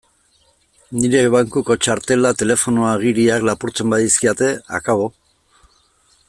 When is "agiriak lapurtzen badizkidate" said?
3.01-4.51